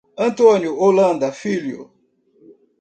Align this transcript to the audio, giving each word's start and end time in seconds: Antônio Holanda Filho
Antônio 0.17 0.79
Holanda 0.81 1.31
Filho 1.31 1.91